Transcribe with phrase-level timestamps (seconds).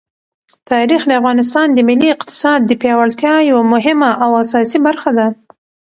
[0.71, 5.27] تاریخ د افغانستان د ملي اقتصاد د پیاوړتیا یوه مهمه او اساسي برخه ده.